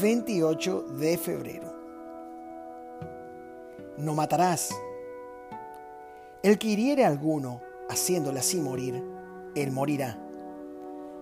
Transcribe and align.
28 0.00 0.82
de 0.98 1.16
febrero. 1.16 1.72
No 3.96 4.14
matarás. 4.14 4.70
El 6.42 6.58
que 6.58 6.68
hiriere 6.68 7.04
a 7.04 7.08
alguno, 7.08 7.62
haciéndole 7.88 8.40
así 8.40 8.60
morir, 8.60 9.02
él 9.54 9.72
morirá. 9.72 10.18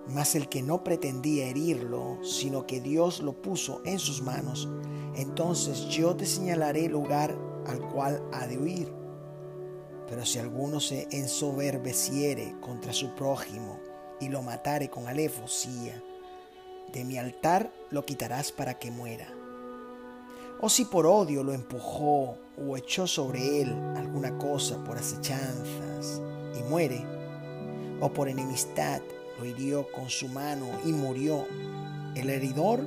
Mas 0.09 0.35
el 0.35 0.49
que 0.49 0.63
no 0.63 0.83
pretendía 0.83 1.47
herirlo, 1.47 2.19
sino 2.25 2.67
que 2.67 2.81
Dios 2.81 3.21
lo 3.21 3.41
puso 3.41 3.81
en 3.85 3.99
sus 3.99 4.23
manos, 4.23 4.69
entonces 5.15 5.89
yo 5.89 6.17
te 6.17 6.27
señalaré 6.27 6.87
el 6.87 6.93
lugar 6.93 7.37
al 7.67 7.81
cual 7.93 8.23
ha 8.33 8.47
de 8.47 8.59
huir. 8.59 8.93
Pero 10.09 10.27
si 10.27 10.41
alguno 10.41 10.81
se 10.81 11.07
ensoberbeciere 11.13 12.57
contra 12.61 12.93
su 12.93 13.15
prójimo 13.15 13.79
y 14.21 14.29
lo 14.29 14.43
matare 14.43 14.91
con 14.91 15.07
alevosía, 15.07 16.03
de 16.95 17.05
mi 17.05 17.19
altar 17.19 17.73
lo 17.91 18.07
quitarás 18.07 18.53
para 18.53 18.79
que 18.79 18.93
muera. 18.93 19.27
O 20.61 20.69
si 20.69 20.85
por 20.85 21.07
odio 21.07 21.43
lo 21.43 21.53
empujó 21.53 22.39
o 22.57 22.77
echó 22.77 23.09
sobre 23.09 23.61
él 23.61 23.75
alguna 23.97 24.39
cosa 24.39 24.83
por 24.85 24.97
acechanzas 24.97 26.23
y 26.57 26.63
muere, 26.63 27.05
o 28.01 28.13
por 28.13 28.29
enemistad 28.29 29.03
lo 29.39 29.45
hirió 29.45 29.91
con 29.91 30.09
su 30.09 30.29
mano 30.29 30.67
y 30.85 30.93
murió, 30.93 31.45
el 32.15 32.31
heridor 32.31 32.83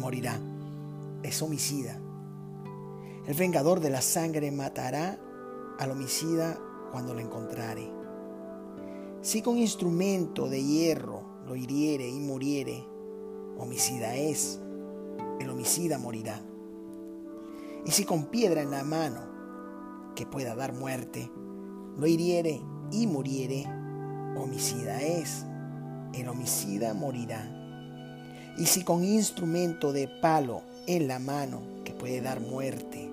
morirá. 0.00 0.40
Es 1.22 1.40
homicida. 1.40 1.98
El 3.26 3.34
vengador 3.34 3.80
de 3.80 3.90
la 3.90 4.02
sangre 4.02 4.50
matará 4.50 5.18
al 5.78 5.92
homicida 5.92 6.58
cuando 6.90 7.14
lo 7.14 7.20
encontrare. 7.20 7.88
Si 9.22 9.40
con 9.40 9.58
instrumento 9.58 10.48
de 10.48 10.62
hierro 10.62 11.22
lo 11.46 11.56
hiriere 11.56 12.08
y 12.08 12.18
muriere, 12.18 12.93
homicida 13.58 14.14
es, 14.14 14.60
el 15.40 15.50
homicida 15.50 15.98
morirá. 15.98 16.40
Y 17.86 17.90
si 17.90 18.04
con 18.04 18.26
piedra 18.26 18.62
en 18.62 18.70
la 18.70 18.84
mano, 18.84 19.20
que 20.14 20.26
pueda 20.26 20.54
dar 20.54 20.72
muerte, 20.72 21.30
lo 21.96 22.06
hiriere 22.06 22.60
y 22.90 23.06
muriere, 23.06 23.64
homicida 24.36 25.02
es, 25.02 25.44
el 26.14 26.28
homicida 26.28 26.94
morirá. 26.94 27.50
Y 28.56 28.66
si 28.66 28.84
con 28.84 29.04
instrumento 29.04 29.92
de 29.92 30.08
palo 30.08 30.62
en 30.86 31.08
la 31.08 31.18
mano, 31.18 31.60
que 31.84 31.92
puede 31.92 32.20
dar 32.20 32.40
muerte, 32.40 33.10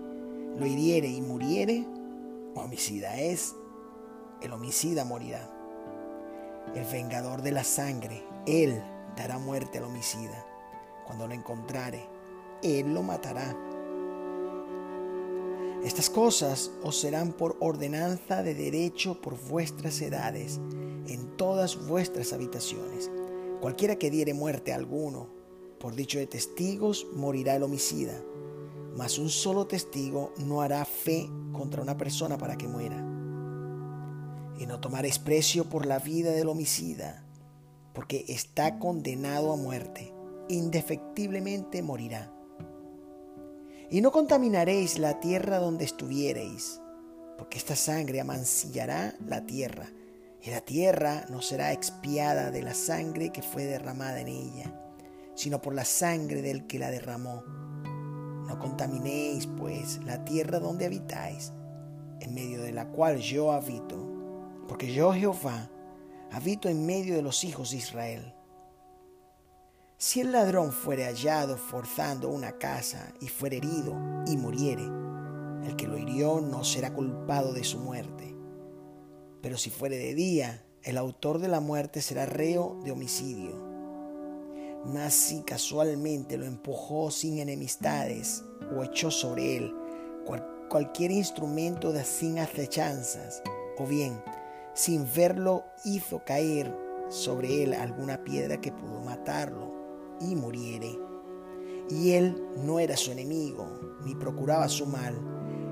lo 0.58 0.66
hiriere 0.66 1.08
y 1.08 1.22
muriere, 1.22 1.86
homicida 2.56 3.20
es, 3.20 3.56
el 4.42 4.54
homicida 4.54 5.06
morirá. 5.06 5.50
El 6.76 6.86
vengador 6.86 7.42
de 7.42 7.52
la 7.52 7.64
sangre, 7.64 8.24
él 8.46 8.82
dará 9.22 9.38
muerte 9.38 9.78
al 9.78 9.84
homicida. 9.84 10.46
Cuando 11.06 11.28
lo 11.28 11.34
encontrare, 11.34 12.10
él 12.64 12.94
lo 12.94 13.04
matará. 13.04 13.56
Estas 15.84 16.10
cosas 16.10 16.72
os 16.84 17.00
serán 17.00 17.34
por 17.34 17.56
ordenanza 17.60 18.42
de 18.42 18.56
derecho 18.56 19.22
por 19.22 19.40
vuestras 19.40 20.02
edades 20.02 20.60
en 21.08 21.38
todas 21.38 21.88
vuestras 21.88 22.34
habitaciones. 22.34 23.12
Cualquiera 23.60 23.96
que 23.96 24.10
diere 24.10 24.34
muerte 24.34 24.74
a 24.74 24.76
alguno, 24.76 25.30
por 25.80 25.96
dicho 25.96 26.18
de 26.18 26.28
testigos, 26.28 27.08
morirá 27.14 27.56
el 27.56 27.64
homicida. 27.64 28.14
Mas 28.96 29.20
un 29.20 29.30
solo 29.30 29.68
testigo 29.68 30.34
no 30.38 30.62
hará 30.62 30.84
fe 30.86 31.30
contra 31.52 31.82
una 31.82 31.96
persona 31.96 32.38
para 32.38 32.58
que 32.58 32.68
muera. 32.68 32.98
Y 34.58 34.66
no 34.66 34.80
tomaréis 34.80 35.20
precio 35.20 35.70
por 35.70 35.86
la 35.86 36.00
vida 36.00 36.32
del 36.32 36.50
homicida, 36.50 37.26
porque 38.02 38.26
está 38.30 38.80
condenado 38.80 39.54
a 39.54 39.56
muerte, 39.56 40.12
indefectiblemente 40.50 41.84
morirá. 41.84 42.34
Y 43.92 44.02
no 44.02 44.12
contaminaréis 44.12 44.98
la 44.98 45.20
tierra 45.20 45.60
donde 45.60 45.86
estuviereis, 45.86 46.82
porque 47.38 47.60
esta 47.60 47.76
sangre 47.76 48.20
amancillará 48.20 49.14
la 49.24 49.46
tierra, 49.46 49.86
y 50.42 50.50
la 50.50 50.62
tierra 50.62 51.28
no 51.30 51.44
será 51.44 51.74
expiada 51.74 52.50
de 52.50 52.64
la 52.64 52.74
sangre 52.74 53.32
que 53.32 53.44
fue 53.44 53.66
derramada 53.66 54.20
en 54.20 54.30
ella, 54.30 54.82
sino 55.36 55.62
por 55.62 55.76
la 55.76 55.86
sangre 55.86 56.42
del 56.42 56.66
que 56.66 56.80
la 56.80 56.90
derramó. 56.90 57.44
No 58.48 58.58
contaminéis, 58.58 59.46
pues, 59.46 60.04
la 60.06 60.26
tierra 60.26 60.58
donde 60.58 60.88
habitáis, 60.88 61.54
en 62.20 62.34
medio 62.34 62.64
de 62.64 62.72
la 62.72 62.88
cual 62.88 63.20
yo 63.20 63.52
habito, 63.52 63.96
porque 64.68 64.92
yo 64.92 65.14
Jehová 65.14 65.70
habito 66.32 66.70
en 66.70 66.86
medio 66.86 67.16
de 67.16 67.22
los 67.22 67.44
hijos 67.44 67.72
de 67.72 67.78
Israel. 67.78 68.34
Si 69.98 70.22
el 70.22 70.32
ladrón 70.32 70.72
fuere 70.72 71.06
hallado 71.06 71.58
forzando 71.58 72.30
una 72.30 72.58
casa 72.58 73.14
y 73.22 73.28
fuere 73.28 73.58
herido 73.58 73.94
y 74.26 74.38
muriere, 74.38 74.84
el 75.64 75.76
que 75.76 75.88
lo 75.88 75.98
hirió 75.98 76.42
no 76.42 76.64
será 76.64 76.94
culpado 76.94 77.54
de 77.54 77.64
su 77.64 77.78
muerte. 77.78 78.36
Pero 79.42 79.58
si 79.58 79.70
fuere 79.70 79.98
de 79.98 80.16
día, 80.16 80.66
el 80.84 80.98
autor 80.98 81.40
de 81.40 81.50
la 81.50 81.60
muerte 81.60 82.02
será 82.02 82.26
reo 82.26 82.80
de 82.84 82.92
homicidio. 82.92 83.70
Mas 84.86 85.14
si 85.14 85.44
casualmente 85.44 86.38
lo 86.38 86.46
empujó 86.46 87.12
sin 87.12 87.38
enemistades 87.38 88.44
o 88.76 88.84
echó 88.84 89.12
sobre 89.12 89.58
él 89.58 89.76
cualquier 90.72 91.12
instrumento 91.12 91.92
de 91.92 92.06
sin 92.06 92.40
acechanzas, 92.40 93.44
o 93.78 93.86
bien 93.86 94.24
sin 94.74 95.08
verlo 95.14 95.66
hizo 95.84 96.24
caer 96.24 96.74
sobre 97.10 97.64
él 97.64 97.74
alguna 97.74 98.24
piedra 98.24 98.62
que 98.62 98.72
pudo 98.72 99.02
matarlo 99.02 99.72
y 100.22 100.36
muriere. 100.36 100.98
Y 101.90 102.12
él 102.12 102.42
no 102.64 102.80
era 102.80 102.96
su 102.96 103.12
enemigo, 103.12 103.68
ni 104.06 104.16
procuraba 104.16 104.70
su 104.70 104.86
mal. 104.86 105.14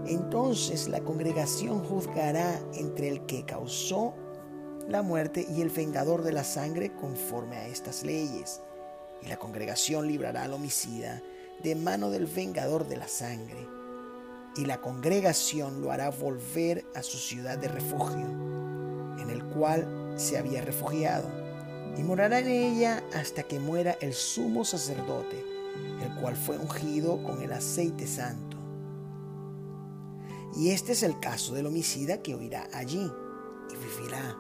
Entonces 0.05 0.89
la 0.89 0.99
congregación 1.01 1.83
juzgará 1.83 2.59
entre 2.73 3.07
el 3.07 3.25
que 3.25 3.45
causó 3.45 4.13
la 4.87 5.01
muerte 5.01 5.45
y 5.49 5.61
el 5.61 5.69
vengador 5.69 6.23
de 6.23 6.33
la 6.33 6.43
sangre 6.43 6.93
conforme 6.95 7.55
a 7.55 7.67
estas 7.67 8.03
leyes. 8.03 8.61
Y 9.21 9.27
la 9.27 9.37
congregación 9.37 10.07
librará 10.07 10.43
al 10.43 10.53
homicida 10.53 11.21
de 11.63 11.75
mano 11.75 12.09
del 12.09 12.25
vengador 12.25 12.87
de 12.87 12.97
la 12.97 13.07
sangre. 13.07 13.67
Y 14.57 14.65
la 14.65 14.81
congregación 14.81 15.81
lo 15.81 15.91
hará 15.91 16.09
volver 16.09 16.85
a 16.95 17.03
su 17.03 17.17
ciudad 17.17 17.57
de 17.57 17.67
refugio 17.67 18.68
en 19.21 19.29
el 19.29 19.43
cual 19.43 20.13
se 20.15 20.37
había 20.37 20.61
refugiado, 20.61 21.29
y 21.97 22.03
morará 22.03 22.39
en 22.39 22.47
ella 22.47 23.03
hasta 23.13 23.43
que 23.43 23.59
muera 23.59 23.97
el 24.01 24.13
sumo 24.13 24.63
sacerdote, 24.65 25.43
el 26.01 26.15
cual 26.21 26.35
fue 26.35 26.57
ungido 26.57 27.23
con 27.23 27.41
el 27.41 27.51
aceite 27.51 28.07
santo. 28.07 28.57
Y 30.55 30.71
este 30.71 30.93
es 30.93 31.03
el 31.03 31.19
caso 31.19 31.53
del 31.53 31.67
homicida 31.67 32.21
que 32.21 32.35
oirá 32.35 32.67
allí 32.73 33.11
y 33.69 33.75
vivirá. 33.75 34.37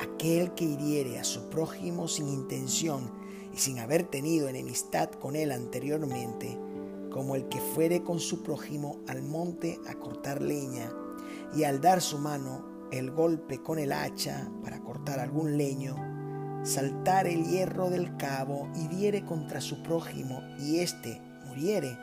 Aquel 0.00 0.52
que 0.54 0.64
hiriere 0.64 1.18
a 1.18 1.24
su 1.24 1.48
prójimo 1.48 2.06
sin 2.06 2.28
intención 2.28 3.10
y 3.52 3.58
sin 3.58 3.78
haber 3.78 4.04
tenido 4.04 4.48
enemistad 4.48 5.10
con 5.10 5.36
él 5.36 5.52
anteriormente, 5.52 6.58
como 7.10 7.34
el 7.34 7.48
que 7.48 7.60
fuere 7.60 8.02
con 8.02 8.20
su 8.20 8.42
prójimo 8.42 9.00
al 9.08 9.22
monte 9.22 9.80
a 9.88 9.94
cortar 9.94 10.42
leña, 10.42 10.92
y 11.54 11.64
al 11.64 11.80
dar 11.80 12.02
su 12.02 12.18
mano 12.18 12.75
el 12.92 13.10
golpe 13.10 13.62
con 13.62 13.78
el 13.78 13.92
hacha 13.92 14.48
para 14.62 14.80
cortar 14.80 15.18
algún 15.18 15.56
leño, 15.56 15.96
saltar 16.64 17.26
el 17.26 17.44
hierro 17.44 17.90
del 17.90 18.16
cabo 18.16 18.68
y 18.74 18.88
diere 18.88 19.24
contra 19.24 19.60
su 19.60 19.82
prójimo 19.82 20.42
y 20.58 20.78
éste 20.78 21.20
muriere, 21.46 21.98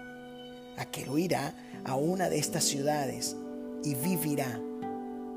aquel 0.77 1.09
huirá 1.09 1.55
a 1.85 1.95
una 1.95 2.29
de 2.29 2.39
estas 2.39 2.63
ciudades 2.63 3.35
y 3.83 3.95
vivirá, 3.95 4.59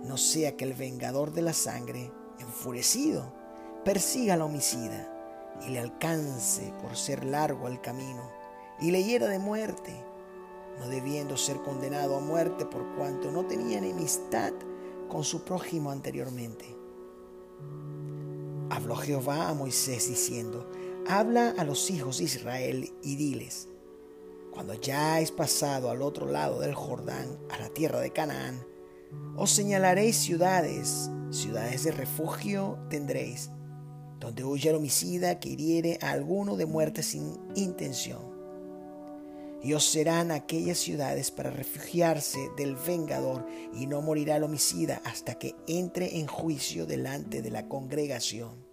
no 0.05 0.17
sea 0.17 0.57
que 0.57 0.65
el 0.65 0.75
vengador 0.75 1.33
de 1.33 1.43
la 1.43 1.53
sangre, 1.53 2.13
enfurecido, 2.39 3.33
persiga 3.85 4.35
al 4.35 4.43
homicida 4.43 5.13
y 5.67 5.71
le 5.71 5.81
alcance 5.81 6.73
por 6.83 6.97
ser 6.97 7.25
largo 7.25 7.69
el 7.69 7.81
camino 7.81 8.31
y 8.81 8.91
le 8.91 9.03
hiera 9.05 9.29
de 9.29 9.39
muerte, 9.39 9.95
no 10.79 10.89
debiendo 10.89 11.37
ser 11.37 11.57
condenado 11.63 12.17
a 12.17 12.21
muerte 12.21 12.67
por 12.67 12.95
cuanto 12.97 13.31
no 13.31 13.47
tenía 13.47 13.79
enemistad 13.79 14.53
con 15.09 15.25
su 15.25 15.45
prójimo 15.45 15.91
anteriormente. 15.91 16.65
Habló 18.71 18.97
Jehová 18.97 19.49
a 19.49 19.55
Moisés 19.55 20.09
diciendo, 20.09 20.71
habla 21.09 21.55
a 21.57 21.65
los 21.65 21.91
hijos 21.91 22.19
de 22.19 22.25
Israel 22.25 22.93
y 23.03 23.17
diles, 23.17 23.69
cuando 24.53 24.75
ya 24.75 25.15
hayáis 25.15 25.31
pasado 25.31 25.91
al 25.91 26.03
otro 26.03 26.27
lado 26.27 26.61
del 26.61 26.75
Jordán, 26.75 27.39
a 27.51 27.59
la 27.59 27.69
tierra 27.69 28.01
de 28.01 28.13
Canaán, 28.13 28.67
os 29.37 29.51
señalaréis 29.51 30.17
ciudades, 30.17 31.11
ciudades 31.31 31.85
de 31.85 31.93
refugio 31.93 32.79
tendréis, 32.91 33.51
donde 34.19 34.45
huya 34.45 34.71
el 34.71 34.77
homicida 34.77 35.41
que 35.41 35.51
hiriere 35.51 35.99
a 36.03 36.11
alguno 36.11 36.57
de 36.57 36.67
muerte 36.67 37.03
sin 37.03 37.39
intención 37.55 38.36
y 39.63 39.73
os 39.73 39.85
serán 39.85 40.31
aquellas 40.31 40.79
ciudades 40.79 41.31
para 41.31 41.51
refugiarse 41.51 42.39
del 42.57 42.77
vengador, 42.77 43.47
y 43.75 43.87
no 43.87 44.03
morirá 44.03 44.37
el 44.37 44.45
homicida 44.45 45.01
hasta 45.05 45.39
que 45.39 45.55
entre 45.67 46.19
en 46.19 46.27
juicio 46.27 46.87
delante 46.87 47.43
de 47.43 47.51
la 47.51 47.69
congregación. 47.69 48.65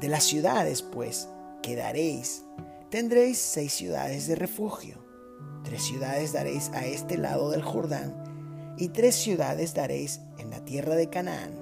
De 0.00 0.08
las 0.08 0.24
ciudades, 0.24 0.82
pues, 0.82 1.28
quedaréis, 1.62 2.44
tendréis 2.90 3.38
seis 3.38 3.72
ciudades 3.72 4.26
de 4.26 4.34
refugio. 4.34 5.04
Tres 5.62 5.82
ciudades 5.82 6.32
daréis 6.32 6.70
a 6.70 6.84
este 6.84 7.16
lado 7.16 7.50
del 7.50 7.62
Jordán, 7.62 8.74
y 8.76 8.88
tres 8.88 9.14
ciudades 9.14 9.72
daréis 9.72 10.20
en 10.38 10.50
la 10.50 10.64
tierra 10.64 10.96
de 10.96 11.08
Canaán, 11.08 11.54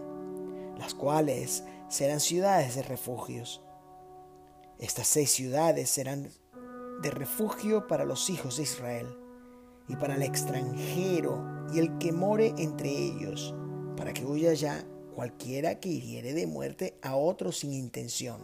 las 0.79 0.95
cuales 0.95 1.63
serán 1.89 2.21
ciudades 2.21 2.75
de 2.75 2.83
refugios. 2.83 3.63
Estas 4.79 5.07
seis 5.07 5.31
ciudades 5.31 5.91
serán 5.91 6.31
de 7.03 7.11
refugio 7.11 7.87
para 7.87 8.05
los 8.05 8.31
hijos 8.31 8.57
de 8.57 8.63
Israel, 8.63 9.07
y 9.89 9.97
para 9.97 10.15
el 10.15 10.23
extranjero 10.23 11.45
y 11.75 11.79
el 11.79 11.99
que 11.99 12.13
more 12.13 12.55
entre 12.57 12.89
ellos, 12.89 13.55
para 13.97 14.13
que 14.13 14.25
huya 14.25 14.55
ya 14.55 14.85
cualquiera 15.15 15.81
que 15.81 15.89
hiriere 15.89 16.33
de 16.33 16.47
muerte 16.47 16.97
a 17.03 17.17
otro 17.17 17.53
sin 17.53 17.73
intención. 17.73 18.41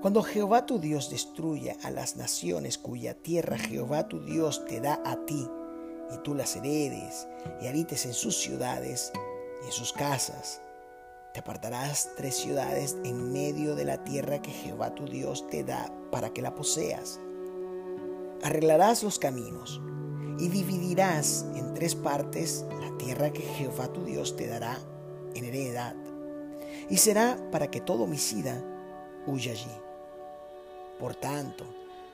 Cuando 0.00 0.22
Jehová 0.22 0.64
tu 0.64 0.78
Dios 0.80 1.10
destruya 1.10 1.76
a 1.82 1.90
las 1.90 2.16
naciones 2.16 2.78
cuya 2.78 3.14
tierra 3.14 3.58
Jehová 3.58 4.08
tu 4.08 4.24
Dios 4.24 4.64
te 4.64 4.80
da 4.80 5.00
a 5.04 5.26
ti, 5.26 5.46
y 6.12 6.18
tú 6.24 6.34
las 6.34 6.56
heredes 6.56 7.28
y 7.60 7.66
habites 7.66 8.06
en 8.06 8.14
sus 8.14 8.36
ciudades 8.36 9.12
y 9.62 9.66
en 9.66 9.72
sus 9.72 9.92
casas, 9.92 10.62
te 11.32 11.40
apartarás 11.40 12.10
tres 12.16 12.36
ciudades 12.36 12.96
en 13.04 13.32
medio 13.32 13.76
de 13.76 13.84
la 13.84 14.02
tierra 14.02 14.42
que 14.42 14.50
Jehová 14.50 14.94
tu 14.94 15.06
Dios 15.06 15.46
te 15.48 15.62
da 15.62 15.92
para 16.10 16.30
que 16.30 16.42
la 16.42 16.54
poseas. 16.54 17.20
Arreglarás 18.42 19.02
los 19.02 19.18
caminos 19.18 19.80
y 20.38 20.48
dividirás 20.48 21.46
en 21.54 21.74
tres 21.74 21.94
partes 21.94 22.64
la 22.80 22.96
tierra 22.98 23.32
que 23.32 23.42
Jehová 23.42 23.92
tu 23.92 24.04
Dios 24.04 24.36
te 24.36 24.46
dará 24.48 24.78
en 25.34 25.44
heredad. 25.44 25.94
Y 26.88 26.96
será 26.96 27.38
para 27.52 27.70
que 27.70 27.80
todo 27.80 28.04
homicida 28.04 28.60
huya 29.26 29.52
allí. 29.52 29.70
Por 30.98 31.14
tanto, 31.14 31.64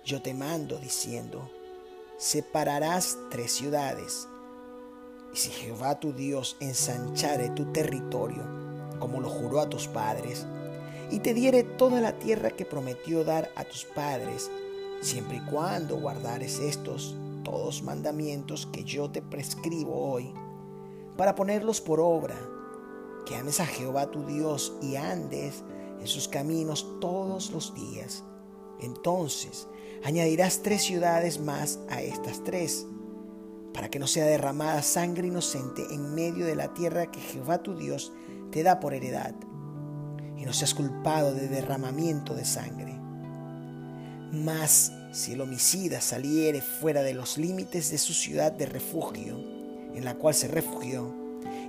yo 0.04 0.20
te 0.20 0.34
mando 0.34 0.78
diciendo, 0.78 1.50
separarás 2.18 3.18
tres 3.30 3.52
ciudades. 3.52 4.28
Y 5.32 5.36
si 5.36 5.50
Jehová 5.50 5.98
tu 5.98 6.12
Dios 6.12 6.56
ensanchare 6.60 7.50
tu 7.50 7.72
territorio, 7.72 8.65
como 8.98 9.20
lo 9.20 9.28
juró 9.28 9.60
a 9.60 9.69
tus 9.69 9.88
padres, 9.88 10.46
y 11.10 11.20
te 11.20 11.34
diere 11.34 11.62
toda 11.62 12.00
la 12.00 12.19
tierra 12.19 12.50
que 12.50 12.64
prometió 12.64 13.25
dar 13.25 13.50
a 13.54 13.64
tus 13.64 13.84
padres, 13.84 14.50
siempre 15.00 15.37
y 15.37 15.50
cuando 15.50 15.98
guardares 15.98 16.58
estos 16.58 17.16
todos 17.44 17.82
mandamientos 17.82 18.66
que 18.66 18.82
yo 18.82 19.10
te 19.10 19.22
prescribo 19.22 20.10
hoy, 20.10 20.32
para 21.16 21.34
ponerlos 21.34 21.81
por 21.81 22.00
obra, 22.00 22.37
que 23.25 23.37
ames 23.37 23.60
a 23.60 23.66
Jehová 23.66 24.10
tu 24.10 24.25
Dios 24.26 24.75
y 24.82 24.96
andes 24.96 25.62
en 26.00 26.06
sus 26.06 26.28
caminos 26.28 26.87
todos 27.00 27.50
los 27.50 27.75
días. 27.75 28.25
Entonces 28.81 29.69
añadirás 30.04 30.62
tres 30.62 30.82
ciudades 30.82 31.40
más 31.40 31.78
a 31.88 32.02
estas 32.02 32.42
tres, 32.44 32.87
para 33.72 33.90
que 33.90 33.99
no 33.99 34.06
sea 34.06 34.26
derramada 34.26 34.82
sangre 34.82 35.28
inocente 35.28 35.87
en 35.90 36.14
medio 36.14 36.46
de 36.46 36.56
la 36.56 36.75
tierra 36.75 37.10
que 37.10 37.20
Jehová 37.20 37.62
tu 37.62 37.76
Dios 37.76 38.12
te 38.50 38.62
da 38.62 38.81
por 38.81 38.94
heredad, 38.94 39.34
y 40.37 40.44
no 40.44 40.52
seas 40.52 40.75
culpado 40.75 41.34
de 41.34 41.48
derramamiento 41.48 42.34
de 42.34 42.44
sangre. 42.44 42.98
Mas 44.32 44.93
si 45.12 45.32
el 45.32 45.40
homicida 45.40 46.00
saliere 46.00 46.60
fuera 46.60 47.02
de 47.02 47.14
los 47.14 47.38
límites 47.38 47.90
de 47.90 47.98
su 47.98 48.12
ciudad 48.12 48.52
de 48.52 48.66
refugio, 48.66 49.38
en 49.94 50.04
la 50.04 50.14
cual 50.14 50.34
se 50.34 50.48
refugió, 50.48 51.14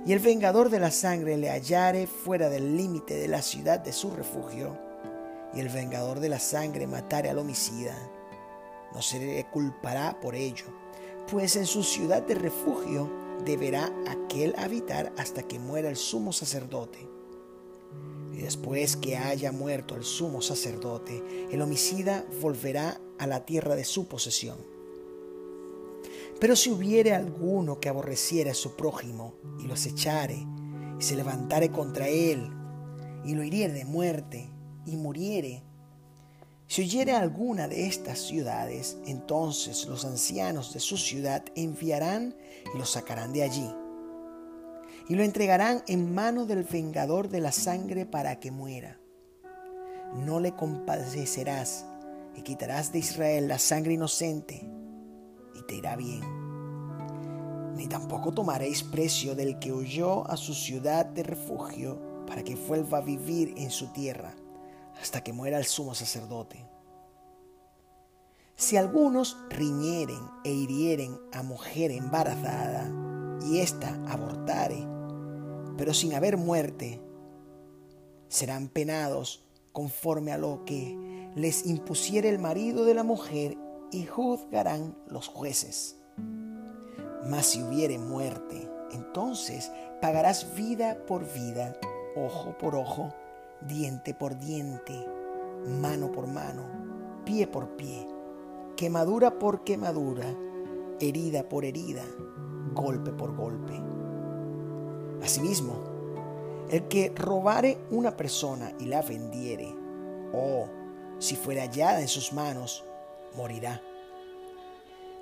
y 0.04 0.12
el 0.12 0.18
vengador 0.18 0.70
de 0.70 0.80
la 0.80 0.90
sangre 0.90 1.36
le 1.36 1.50
hallare 1.50 2.06
fuera 2.06 2.48
del 2.48 2.76
límite 2.76 3.14
de 3.14 3.28
la 3.28 3.42
ciudad 3.42 3.80
de 3.80 3.92
su 3.92 4.10
refugio, 4.10 4.78
y 5.54 5.60
el 5.60 5.68
vengador 5.68 6.20
de 6.20 6.28
la 6.28 6.38
sangre 6.38 6.86
matare 6.86 7.30
al 7.30 7.38
homicida, 7.38 7.96
no 8.92 9.02
se 9.02 9.18
le 9.18 9.44
culpará 9.50 10.18
por 10.20 10.34
ello, 10.34 10.66
pues 11.30 11.56
en 11.56 11.66
su 11.66 11.82
ciudad 11.82 12.22
de 12.22 12.34
refugio 12.34 13.27
deberá 13.44 13.92
aquel 14.06 14.54
habitar 14.58 15.12
hasta 15.16 15.42
que 15.42 15.58
muera 15.58 15.88
el 15.88 15.96
sumo 15.96 16.32
sacerdote. 16.32 17.08
Y 18.32 18.38
después 18.38 18.96
que 18.96 19.16
haya 19.16 19.52
muerto 19.52 19.96
el 19.96 20.04
sumo 20.04 20.42
sacerdote, 20.42 21.22
el 21.50 21.60
homicida 21.62 22.24
volverá 22.40 23.00
a 23.18 23.26
la 23.26 23.44
tierra 23.44 23.74
de 23.74 23.84
su 23.84 24.06
posesión. 24.06 24.58
Pero 26.40 26.54
si 26.54 26.70
hubiere 26.70 27.14
alguno 27.14 27.80
que 27.80 27.88
aborreciere 27.88 28.50
a 28.50 28.54
su 28.54 28.76
prójimo 28.76 29.34
y 29.58 29.66
lo 29.66 29.74
acechare, 29.74 30.46
y 30.98 31.02
se 31.02 31.16
levantare 31.16 31.70
contra 31.70 32.08
él, 32.08 32.48
y 33.24 33.34
lo 33.34 33.42
hiriere 33.42 33.72
de 33.72 33.84
muerte, 33.84 34.48
y 34.86 34.96
muriere, 34.96 35.64
si 36.68 36.82
oyere 36.82 37.12
alguna 37.12 37.66
de 37.66 37.86
estas 37.86 38.18
ciudades, 38.18 38.98
entonces 39.06 39.86
los 39.86 40.04
ancianos 40.04 40.74
de 40.74 40.80
su 40.80 40.98
ciudad 40.98 41.42
enviarán 41.54 42.36
y 42.74 42.76
lo 42.76 42.84
sacarán 42.84 43.32
de 43.32 43.42
allí. 43.42 43.74
Y 45.08 45.14
lo 45.14 45.22
entregarán 45.22 45.82
en 45.86 46.14
mano 46.14 46.44
del 46.44 46.64
vengador 46.64 47.30
de 47.30 47.40
la 47.40 47.52
sangre 47.52 48.04
para 48.04 48.38
que 48.38 48.50
muera. 48.50 49.00
No 50.14 50.40
le 50.40 50.54
compadecerás 50.54 51.86
y 52.36 52.42
quitarás 52.42 52.92
de 52.92 52.98
Israel 52.98 53.48
la 53.48 53.58
sangre 53.58 53.94
inocente 53.94 54.70
y 55.54 55.66
te 55.66 55.76
irá 55.76 55.96
bien. 55.96 56.20
Ni 57.76 57.86
tampoco 57.86 58.34
tomaréis 58.34 58.82
precio 58.82 59.34
del 59.34 59.58
que 59.58 59.72
huyó 59.72 60.30
a 60.30 60.36
su 60.36 60.52
ciudad 60.52 61.06
de 61.06 61.22
refugio 61.22 62.26
para 62.26 62.44
que 62.44 62.56
vuelva 62.56 62.98
a 62.98 63.02
vivir 63.02 63.54
en 63.56 63.70
su 63.70 63.86
tierra 63.94 64.34
hasta 65.00 65.22
que 65.22 65.32
muera 65.32 65.58
el 65.58 65.64
sumo 65.64 65.94
sacerdote. 65.94 66.66
Si 68.56 68.76
algunos 68.76 69.36
riñeren 69.50 70.20
e 70.44 70.52
hirieren 70.52 71.16
a 71.32 71.42
mujer 71.42 71.92
embarazada 71.92 72.90
y 73.46 73.60
ésta 73.60 74.00
abortare, 74.08 74.84
pero 75.76 75.94
sin 75.94 76.14
haber 76.14 76.36
muerte, 76.36 77.00
serán 78.28 78.68
penados 78.68 79.44
conforme 79.72 80.32
a 80.32 80.38
lo 80.38 80.64
que 80.64 81.30
les 81.36 81.66
impusiere 81.66 82.28
el 82.28 82.40
marido 82.40 82.84
de 82.84 82.94
la 82.94 83.04
mujer 83.04 83.56
y 83.92 84.06
juzgarán 84.06 84.98
los 85.06 85.28
jueces. 85.28 85.96
Mas 87.24 87.46
si 87.46 87.62
hubiere 87.62 87.98
muerte, 87.98 88.68
entonces 88.90 89.70
pagarás 90.00 90.54
vida 90.56 90.98
por 91.06 91.32
vida, 91.32 91.78
ojo 92.16 92.58
por 92.58 92.74
ojo, 92.74 93.14
diente 93.60 94.14
por 94.14 94.38
diente, 94.38 94.94
mano 95.80 96.12
por 96.12 96.26
mano, 96.26 96.62
pie 97.24 97.46
por 97.46 97.76
pie, 97.76 98.06
quemadura 98.76 99.38
por 99.38 99.64
quemadura, 99.64 100.26
herida 101.00 101.48
por 101.48 101.64
herida, 101.64 102.04
golpe 102.74 103.12
por 103.12 103.34
golpe. 103.36 103.80
Asimismo, 105.22 105.74
el 106.70 106.86
que 106.88 107.12
robare 107.14 107.78
una 107.90 108.16
persona 108.16 108.72
y 108.78 108.86
la 108.86 109.02
vendiere, 109.02 109.74
o 110.32 110.68
si 111.18 111.34
fuera 111.34 111.62
hallada 111.62 112.00
en 112.00 112.08
sus 112.08 112.32
manos, 112.32 112.84
morirá. 113.36 113.82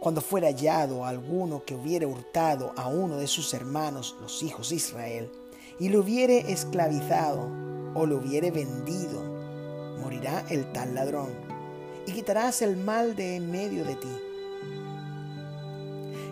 Cuando 0.00 0.21
fuera 0.21 0.49
hallado 0.49 1.07
alguno 1.07 1.64
que 1.64 1.75
hubiere 1.75 2.05
hurtado 2.05 2.73
a 2.76 2.88
uno 2.88 3.16
de 3.16 3.26
sus 3.26 3.55
hermanos, 3.55 4.16
los 4.21 4.43
hijos 4.43 4.69
de 4.69 4.76
Israel, 4.76 5.33
y 5.78 5.88
lo 5.88 6.00
hubiere 6.00 6.52
esclavizado, 6.52 7.65
o 7.97 8.05
lo 8.05 8.19
hubiere 8.19 8.50
vendido, 8.50 9.23
morirá 10.03 10.45
el 10.50 10.71
tal 10.73 10.95
ladrón, 10.95 11.31
y 12.07 12.12
quitarás 12.12 12.61
el 12.61 12.76
mal 12.76 13.17
de 13.17 13.37
en 13.37 13.50
medio 13.50 13.85
de 13.85 13.95
ti. 13.97 14.17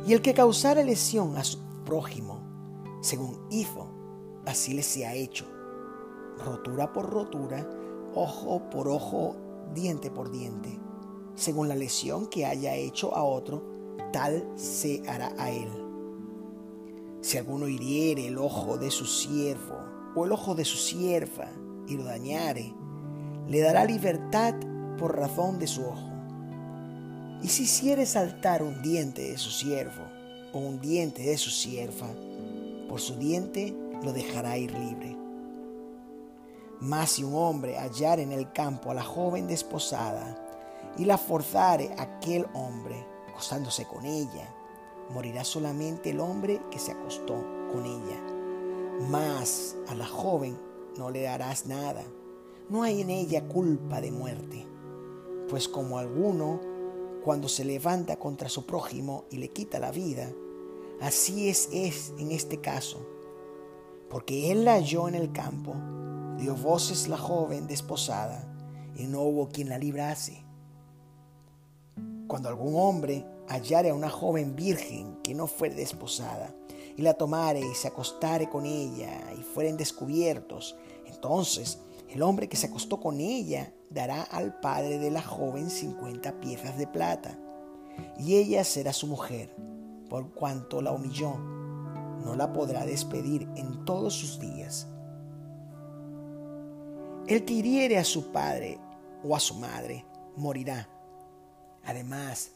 Y 0.07 0.13
el 0.13 0.21
que 0.21 0.35
causare 0.35 0.85
lesión 0.85 1.39
a 1.39 1.45
su 1.45 1.59
prójimo, 1.87 2.39
según 3.01 3.47
hizo, 3.51 3.89
así 4.45 4.75
le 4.75 4.83
sea 4.83 5.15
hecho, 5.15 5.47
rotura 6.45 6.93
por 6.93 7.09
rotura, 7.09 7.67
ojo 8.15 8.69
por 8.69 8.87
ojo, 8.89 9.35
diente 9.75 10.11
por 10.11 10.31
diente. 10.31 10.79
Según 11.35 11.69
la 11.69 11.75
lesión 11.75 12.27
que 12.27 12.45
haya 12.45 12.77
hecho 12.77 13.17
a 13.17 13.25
otro, 13.25 13.65
tal 14.13 14.47
se 14.55 15.03
hará 15.09 15.33
a 15.39 15.51
él. 15.51 15.69
Si 17.23 17.39
alguno 17.39 17.69
hiriere 17.69 18.29
el 18.29 18.37
ojo 18.37 18.77
de 18.77 18.91
su 18.91 19.07
siervo, 19.07 19.94
o 20.15 20.25
el 20.25 20.33
ojo 20.33 20.55
de 20.55 20.65
su 20.65 20.77
sierva 20.77 21.49
y 21.87 21.97
lo 21.97 22.05
dañare, 22.05 22.73
le 23.49 23.61
dará 23.61 23.85
libertad 23.85 24.55
por 24.99 25.17
razón 25.17 25.59
de 25.59 25.67
su 25.67 25.85
ojo. 25.85 26.11
Y 27.43 27.49
si 27.49 27.65
hiciere 27.65 28.07
saltar 28.07 28.63
un 28.63 28.81
diente 28.81 29.23
de 29.23 29.39
su 29.39 29.51
siervo 29.51 30.03
o 30.53 30.59
un 30.59 30.81
diente 30.81 31.23
de 31.23 31.37
su 31.37 31.51
sierva, 31.51 32.09
por 32.89 33.01
su 33.01 33.17
diente 33.17 33.77
lo 34.03 34.13
dejará 34.13 34.57
ir 34.57 34.73
libre. 34.73 35.17
Mas 36.81 37.13
si 37.13 37.25
un 37.25 37.35
hombre 37.35 37.77
hallar 37.79 38.21
en 38.21 38.33
el 38.33 38.53
campo 38.53 38.91
a 38.91 38.95
la 38.95 39.03
joven 39.03 39.47
desposada 39.47 40.39
y 40.97 41.05
la 41.05 41.19
forzare 41.19 41.95
aquel 41.99 42.47
hombre, 42.55 43.07
acostándose 43.29 43.85
con 43.87 44.05
ella, 44.05 44.55
morirá 45.11 45.45
solamente 45.45 46.11
el 46.11 46.21
hombre 46.21 46.61
que 46.71 46.79
se 46.79 46.93
acostó 46.93 47.35
con 47.73 47.85
ella 47.85 48.34
mas 49.01 49.77
a 49.89 49.95
la 49.95 50.07
joven 50.07 50.59
no 50.97 51.11
le 51.11 51.23
darás 51.23 51.67
nada. 51.67 52.05
No 52.69 52.83
hay 52.83 53.01
en 53.01 53.11
ella 53.11 53.47
culpa 53.47 54.01
de 54.01 54.11
muerte. 54.11 54.67
Pues 55.49 55.69
como 55.69 55.99
alguno, 55.99 56.61
cuando 57.25 57.49
se 57.49 57.65
levanta 57.65 58.17
contra 58.17 58.49
su 58.49 58.67
prójimo 58.67 59.25
y 59.31 59.37
le 59.37 59.51
quita 59.51 59.79
la 59.79 59.91
vida, 59.91 60.31
así 61.01 61.49
es, 61.49 61.69
es 61.73 62.13
en 62.19 62.33
este 62.33 62.61
caso. 62.61 63.07
Porque 64.09 64.51
él 64.53 64.65
la 64.65 64.75
halló 64.75 65.09
en 65.09 65.15
el 65.15 65.33
campo, 65.33 65.75
dio 66.39 66.55
voces 66.55 67.09
la 67.09 67.19
joven 67.19 67.67
desposada, 67.67 68.51
y 68.97 69.07
no 69.07 69.23
hubo 69.23 69.49
quien 69.49 69.69
la 69.69 69.79
librase. 69.79 70.45
Cuando 72.29 72.49
algún 72.49 72.75
hombre 72.77 73.27
hallare 73.49 73.91
a 73.91 73.95
una 73.95 74.11
joven 74.11 74.57
virgen 74.57 75.19
que 75.23 75.35
no 75.35 75.47
fuere 75.47 75.75
desposada, 75.75 76.55
y 76.97 77.03
la 77.03 77.15
tomare 77.15 77.61
y 77.61 77.75
se 77.75 77.89
acostare 77.89 78.49
con 78.49 78.67
ella, 78.67 79.33
y 79.39 79.43
fueren 79.43 79.77
descubiertos, 79.77 80.77
entonces 81.07 81.81
el 82.09 82.23
hombre 82.23 82.49
que 82.49 82.57
se 82.57 82.67
acostó 82.67 83.01
con 83.01 83.21
ella 83.21 83.73
dará 83.91 84.23
al 84.23 84.61
padre 84.61 84.99
de 84.99 85.11
la 85.11 85.23
joven 85.23 85.71
cincuenta 85.71 86.41
piezas 86.41 86.79
de 86.79 86.87
plata, 86.87 87.39
y 88.19 88.37
ella 88.37 88.65
será 88.65 88.93
su 88.93 89.07
mujer, 89.07 89.55
por 90.09 90.33
cuanto 90.33 90.81
la 90.83 90.93
humilló. 90.93 91.37
No 92.25 92.35
la 92.37 92.53
podrá 92.53 92.87
despedir 92.87 93.49
en 93.57 93.85
todos 93.85 94.15
sus 94.15 94.41
días. 94.41 94.87
El 97.27 97.45
que 97.45 97.55
hiriere 97.55 97.99
a 97.99 98.05
su 98.05 98.33
padre 98.33 98.79
o 99.23 99.35
a 99.35 99.41
su 99.41 99.55
madre 99.57 100.05
morirá. 100.37 100.89
Además, 101.85 102.53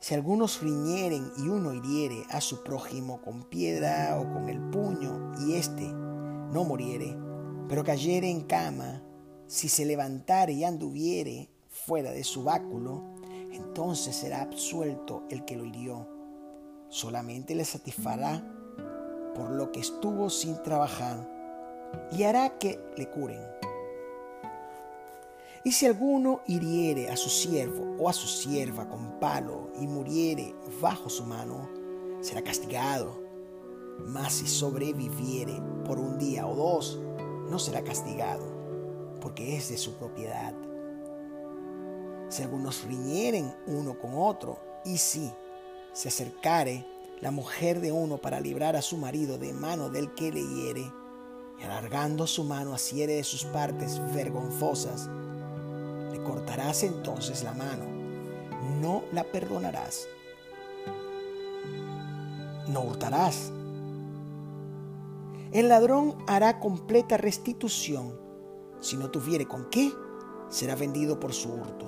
si 0.00 0.14
algunos 0.14 0.62
riñeren 0.62 1.32
y 1.38 1.48
uno 1.48 1.74
hiriere 1.74 2.24
a 2.30 2.40
su 2.40 2.62
prójimo 2.62 3.20
con 3.20 3.44
piedra 3.44 4.16
o 4.20 4.32
con 4.32 4.48
el 4.48 4.60
puño 4.70 5.32
y 5.40 5.54
éste 5.54 5.92
no 5.92 6.64
muriere, 6.64 7.16
pero 7.68 7.84
cayere 7.84 8.30
en 8.30 8.42
cama, 8.42 9.02
si 9.46 9.68
se 9.68 9.84
levantare 9.84 10.52
y 10.52 10.64
anduviere 10.64 11.50
fuera 11.68 12.12
de 12.12 12.22
su 12.22 12.44
báculo, 12.44 13.02
entonces 13.52 14.14
será 14.14 14.42
absuelto 14.42 15.24
el 15.30 15.44
que 15.44 15.56
lo 15.56 15.64
hirió. 15.64 16.08
Solamente 16.88 17.54
le 17.54 17.64
satisfará 17.64 18.42
por 19.34 19.50
lo 19.50 19.72
que 19.72 19.80
estuvo 19.80 20.30
sin 20.30 20.62
trabajar 20.62 21.28
y 22.12 22.22
hará 22.22 22.58
que 22.58 22.80
le 22.96 23.08
curen. 23.10 23.40
Y 25.64 25.72
si 25.72 25.86
alguno 25.86 26.40
hiriere 26.46 27.10
a 27.10 27.16
su 27.16 27.28
siervo 27.28 27.96
o 27.98 28.08
a 28.08 28.12
su 28.12 28.26
sierva 28.28 28.88
con 28.88 29.18
palo 29.18 29.70
y 29.80 29.86
muriere 29.86 30.54
bajo 30.80 31.10
su 31.10 31.24
mano, 31.24 31.68
será 32.20 32.42
castigado. 32.42 33.20
Mas 34.06 34.34
si 34.34 34.46
sobreviviere 34.46 35.60
por 35.84 35.98
un 35.98 36.18
día 36.18 36.46
o 36.46 36.54
dos, 36.54 37.00
no 37.48 37.58
será 37.58 37.82
castigado, 37.82 38.44
porque 39.20 39.56
es 39.56 39.70
de 39.70 39.78
su 39.78 39.94
propiedad. 39.94 40.54
Si 42.28 42.42
algunos 42.42 42.84
riñeren 42.84 43.52
uno 43.66 43.98
con 43.98 44.12
otro, 44.14 44.58
y 44.84 44.98
si 44.98 45.30
se 45.92 46.08
acercare 46.08 46.86
la 47.20 47.30
mujer 47.30 47.80
de 47.80 47.90
uno 47.90 48.18
para 48.18 48.40
librar 48.40 48.76
a 48.76 48.82
su 48.82 48.96
marido 48.96 49.38
de 49.38 49.52
mano 49.52 49.90
del 49.90 50.14
que 50.14 50.30
le 50.30 50.46
hiere, 50.46 50.92
y 51.58 51.62
alargando 51.64 52.26
su 52.26 52.44
mano 52.44 52.74
asiere 52.74 53.14
de 53.14 53.24
sus 53.24 53.44
partes 53.44 54.00
vergonzosas, 54.14 55.10
cortarás 56.28 56.82
entonces 56.82 57.42
la 57.42 57.54
mano, 57.54 57.86
no 58.82 59.02
la 59.12 59.24
perdonarás, 59.24 60.06
no 62.68 62.82
hurtarás. 62.82 63.50
El 65.52 65.70
ladrón 65.70 66.16
hará 66.26 66.60
completa 66.60 67.16
restitución. 67.16 68.20
Si 68.80 68.98
no 68.98 69.10
tuviere 69.10 69.46
con 69.46 69.70
qué, 69.70 69.90
será 70.50 70.74
vendido 70.74 71.18
por 71.18 71.32
su 71.32 71.48
hurto. 71.50 71.86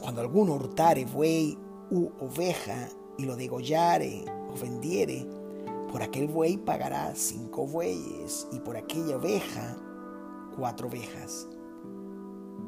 Cuando 0.00 0.20
alguno 0.20 0.54
hurtare 0.54 1.04
buey 1.04 1.56
u 1.92 2.08
oveja 2.18 2.88
y 3.18 3.24
lo 3.24 3.36
degollare 3.36 4.24
o 4.52 4.60
vendiere, 4.60 5.24
por 5.92 6.02
aquel 6.02 6.26
buey 6.26 6.56
pagará 6.56 7.14
cinco 7.14 7.68
bueyes 7.68 8.48
y 8.50 8.58
por 8.58 8.76
aquella 8.76 9.16
oveja 9.16 9.76
cuatro 10.56 10.88
ovejas. 10.88 11.46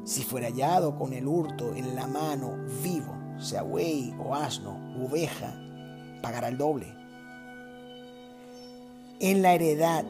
Si 0.04 0.22
fuera 0.22 0.48
hallado 0.48 0.96
con 0.96 1.14
el 1.14 1.26
hurto 1.26 1.74
en 1.74 1.94
la 1.96 2.06
mano 2.06 2.58
vivo, 2.82 3.16
sea 3.38 3.62
buey 3.62 4.14
o 4.18 4.34
asno 4.34 4.78
oveja, 5.02 5.54
pagará 6.22 6.48
el 6.48 6.58
doble. 6.58 6.94
En 9.20 9.40
la 9.40 9.54
heredad 9.54 10.04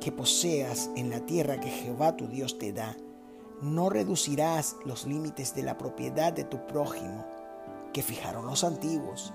que 0.00 0.12
poseas 0.12 0.90
en 0.96 1.10
la 1.10 1.20
tierra 1.20 1.60
que 1.60 1.68
Jehová 1.68 2.16
tu 2.16 2.26
Dios 2.26 2.58
te 2.58 2.72
da, 2.72 2.96
no 3.60 3.90
reducirás 3.90 4.76
los 4.86 5.06
límites 5.06 5.54
de 5.54 5.62
la 5.62 5.76
propiedad 5.76 6.32
de 6.32 6.44
tu 6.44 6.66
prójimo 6.66 7.26
que 7.92 8.02
fijaron 8.02 8.46
los 8.46 8.64
antiguos 8.64 9.34